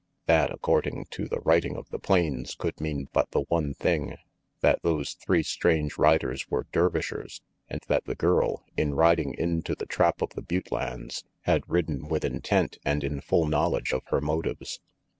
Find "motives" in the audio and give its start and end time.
14.21-14.79